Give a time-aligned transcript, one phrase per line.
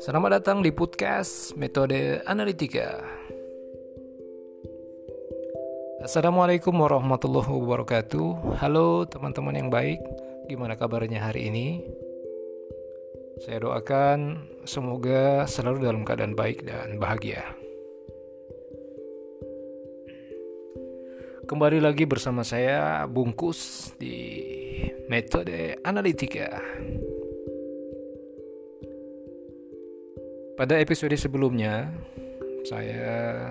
[0.00, 2.98] Selamat datang di podcast Metode Analitika.
[6.02, 8.58] Assalamualaikum warahmatullahi wabarakatuh.
[8.58, 10.02] Halo teman-teman yang baik,
[10.50, 11.86] gimana kabarnya hari ini?
[13.46, 17.59] Saya doakan semoga selalu dalam keadaan baik dan bahagia.
[21.50, 24.46] Kembali lagi bersama saya Bungkus di
[25.10, 26.46] Metode Analitika.
[30.54, 31.90] Pada episode sebelumnya,
[32.62, 33.50] saya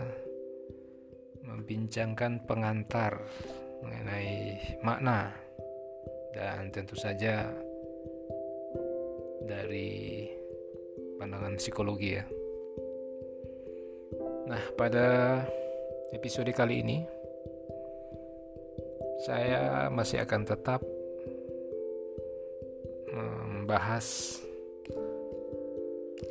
[1.43, 3.20] membincangkan pengantar
[3.84, 5.35] mengenai makna
[6.31, 7.52] dan tentu saja
[9.43, 10.23] dari
[11.20, 12.23] pandangan psikologi ya.
[14.48, 15.43] Nah, pada
[16.16, 17.18] episode kali ini
[19.19, 20.81] saya masih akan tetap
[23.11, 24.39] membahas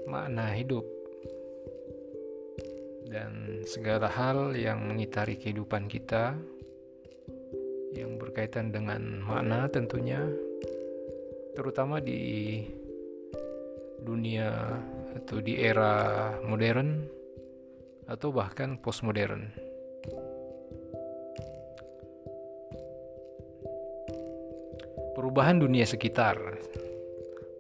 [0.09, 0.85] makna hidup
[3.09, 6.37] dan segala hal yang mengitari kehidupan kita
[7.97, 10.25] yang berkaitan dengan makna tentunya
[11.57, 12.63] terutama di
[14.05, 14.79] dunia
[15.19, 17.05] atau di era modern
[18.09, 19.53] atau bahkan postmodern.
[25.29, 26.41] Perubahan dunia sekitar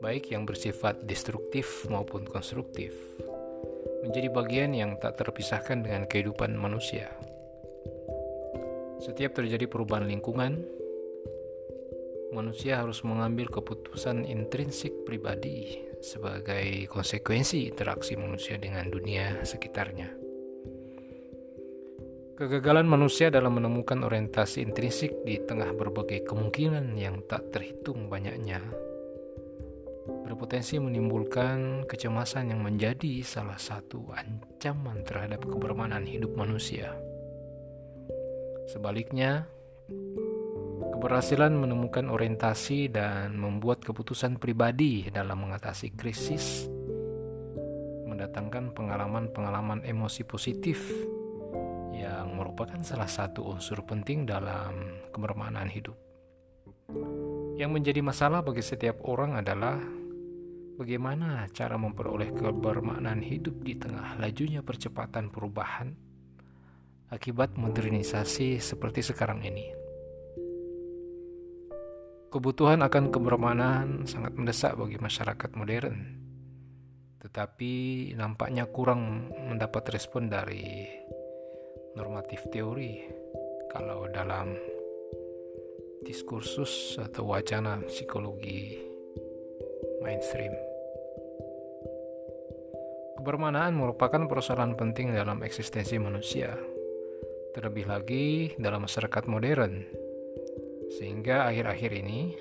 [0.00, 2.97] baik yang bersifat destruktif maupun konstruktif,
[4.00, 7.12] menjadi bagian yang tak terpisahkan dengan kehidupan manusia.
[9.05, 10.64] Setiap terjadi perubahan lingkungan,
[12.33, 20.27] manusia harus mengambil keputusan intrinsik pribadi sebagai konsekuensi interaksi manusia dengan dunia sekitarnya.
[22.39, 28.62] Kegagalan manusia dalam menemukan orientasi intrinsik di tengah berbagai kemungkinan yang tak terhitung banyaknya
[30.22, 36.94] berpotensi menimbulkan kecemasan yang menjadi salah satu ancaman terhadap kebermanan hidup manusia.
[38.71, 39.50] Sebaliknya,
[40.94, 46.71] keberhasilan menemukan orientasi dan membuat keputusan pribadi dalam mengatasi krisis
[48.06, 50.78] mendatangkan pengalaman-pengalaman emosi positif
[52.38, 55.99] merupakan salah satu unsur penting dalam kebermanan hidup.
[57.59, 59.82] Yang menjadi masalah bagi setiap orang adalah
[60.78, 65.91] Bagaimana cara memperoleh kebermaknaan hidup di tengah lajunya percepatan perubahan
[67.10, 69.75] akibat modernisasi seperti sekarang ini?
[72.31, 75.98] Kebutuhan akan kebermaknaan sangat mendesak bagi masyarakat modern,
[77.27, 77.72] tetapi
[78.15, 80.87] nampaknya kurang mendapat respon dari
[81.98, 83.03] normatif teori
[83.75, 84.54] kalau dalam
[86.06, 88.78] diskursus atau wacana psikologi
[89.98, 90.54] mainstream.
[93.19, 96.54] Kebermanaan merupakan persoalan penting dalam eksistensi manusia,
[97.50, 99.82] terlebih lagi dalam masyarakat modern,
[100.94, 102.38] sehingga akhir-akhir ini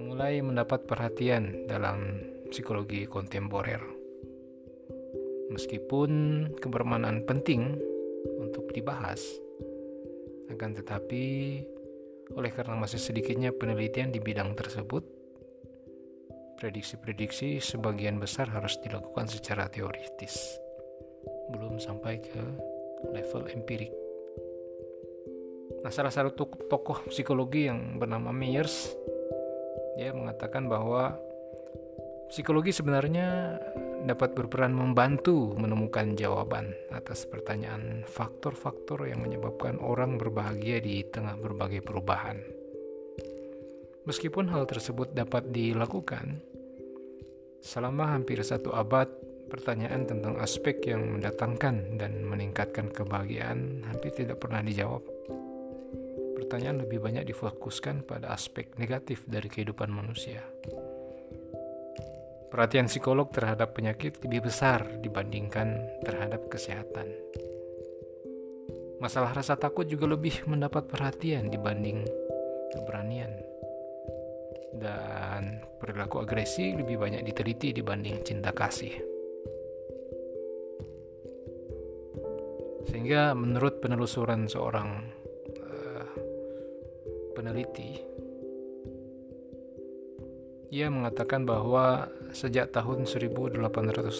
[0.00, 3.84] mulai mendapat perhatian dalam psikologi kontemporer.
[5.52, 6.10] Meskipun
[6.56, 7.93] kebermanaan penting
[8.40, 9.20] untuk dibahas,
[10.50, 11.24] akan tetapi
[12.32, 15.04] oleh karena masih sedikitnya penelitian di bidang tersebut,
[16.56, 20.56] prediksi-prediksi sebagian besar harus dilakukan secara teoritis,
[21.52, 22.42] belum sampai ke
[23.12, 23.92] level empirik.
[25.84, 26.32] Nah, salah satu
[26.68, 28.96] tokoh psikologi yang bernama Myers,
[30.00, 31.20] dia mengatakan bahwa
[32.32, 33.60] psikologi sebenarnya
[34.04, 41.80] dapat berperan membantu menemukan jawaban atas pertanyaan faktor-faktor yang menyebabkan orang berbahagia di tengah berbagai
[41.80, 42.36] perubahan.
[44.04, 46.44] Meskipun hal tersebut dapat dilakukan,
[47.64, 49.08] selama hampir satu abad,
[49.48, 55.00] pertanyaan tentang aspek yang mendatangkan dan meningkatkan kebahagiaan hampir tidak pernah dijawab.
[56.36, 60.44] Pertanyaan lebih banyak difokuskan pada aspek negatif dari kehidupan manusia.
[62.54, 65.74] Perhatian psikolog terhadap penyakit lebih besar dibandingkan
[66.06, 67.10] terhadap kesehatan.
[69.02, 72.06] Masalah rasa takut juga lebih mendapat perhatian dibanding
[72.70, 73.34] keberanian
[74.78, 79.02] dan perilaku agresi lebih banyak diteliti dibanding cinta kasih.
[82.86, 85.10] Sehingga menurut penelusuran seorang
[85.58, 86.06] uh,
[87.34, 87.98] peneliti,
[90.70, 94.18] ia mengatakan bahwa sejak tahun 1887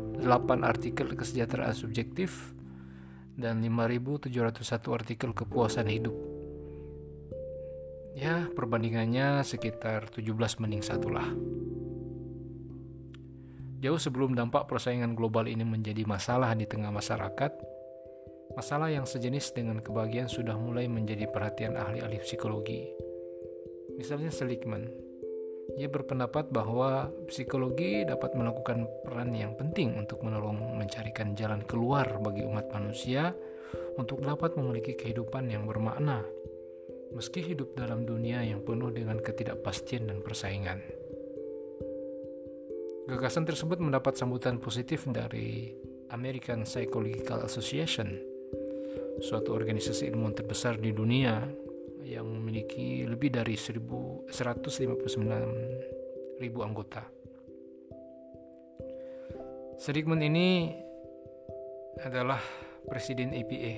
[0.64, 2.56] artikel kesejahteraan subjektif
[3.38, 4.32] dan 5.701
[4.92, 6.16] artikel kepuasan hidup.
[8.12, 11.32] Ya perbandingannya sekitar 17 banding satu lah.
[13.82, 17.71] Jauh sebelum dampak persaingan global ini menjadi masalah di tengah masyarakat
[18.52, 22.92] Masalah yang sejenis dengan kebahagiaan sudah mulai menjadi perhatian ahli-ahli psikologi.
[23.96, 24.88] Misalnya Seligman,
[25.80, 32.44] ia berpendapat bahwa psikologi dapat melakukan peran yang penting untuk menolong mencarikan jalan keluar bagi
[32.44, 33.32] umat manusia
[33.96, 36.26] untuk dapat memiliki kehidupan yang bermakna,
[37.16, 40.80] meski hidup dalam dunia yang penuh dengan ketidakpastian dan persaingan.
[43.08, 45.72] Gagasan tersebut mendapat sambutan positif dari
[46.12, 48.31] American Psychological Association
[49.20, 51.44] suatu organisasi ilmuwan terbesar di dunia
[52.08, 54.30] yang memiliki lebih dari 159
[56.40, 57.04] ribu anggota.
[59.82, 60.72] Sedigman ini
[62.06, 62.40] adalah
[62.86, 63.74] presiden APA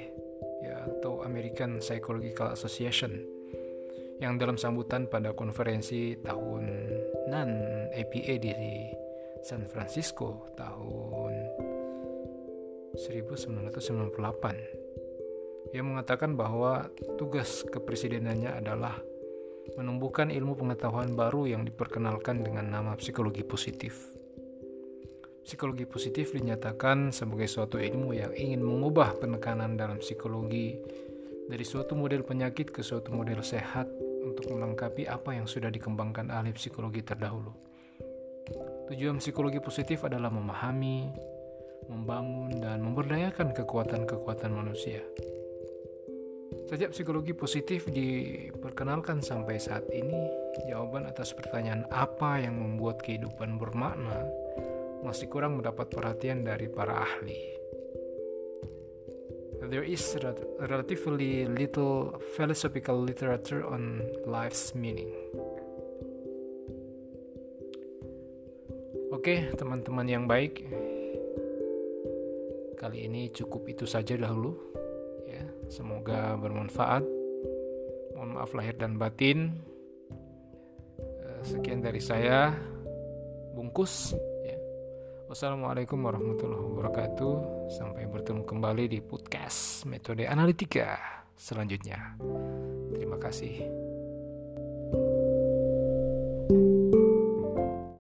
[0.64, 3.24] ya, atau American Psychological Association
[4.20, 7.50] yang dalam sambutan pada konferensi tahunan
[7.92, 8.52] APA di
[9.44, 11.34] San Francisco tahun
[12.96, 14.83] 1998
[15.74, 16.86] ia mengatakan bahwa
[17.18, 18.94] tugas kepresidenannya adalah
[19.74, 23.98] menumbuhkan ilmu pengetahuan baru yang diperkenalkan dengan nama psikologi positif.
[25.44, 30.78] Psikologi positif dinyatakan sebagai suatu ilmu yang ingin mengubah penekanan dalam psikologi
[31.50, 33.90] dari suatu model penyakit ke suatu model sehat
[34.24, 37.52] untuk melengkapi apa yang sudah dikembangkan ahli psikologi terdahulu.
[38.94, 41.12] Tujuan psikologi positif adalah memahami,
[41.92, 45.04] membangun, dan memberdayakan kekuatan-kekuatan manusia.
[46.74, 50.26] Sejak psikologi positif diperkenalkan sampai saat ini,
[50.66, 54.26] jawaban atas pertanyaan apa yang membuat kehidupan bermakna
[55.06, 57.38] masih kurang mendapat perhatian dari para ahli.
[59.70, 60.02] There is
[60.66, 65.14] relatively little philosophical literature on life's meaning.
[69.14, 70.66] Oke, teman-teman yang baik,
[72.82, 74.73] kali ini cukup itu saja dahulu
[75.68, 77.04] Semoga bermanfaat.
[78.16, 79.60] Mohon maaf lahir dan batin.
[81.00, 82.56] Eh, sekian dari saya,
[83.54, 84.16] bungkus.
[84.48, 84.58] Ya.
[85.28, 87.34] Wassalamualaikum warahmatullahi wabarakatuh.
[87.74, 90.98] Sampai bertemu kembali di podcast metode analitika
[91.36, 92.16] selanjutnya.
[92.96, 93.83] Terima kasih.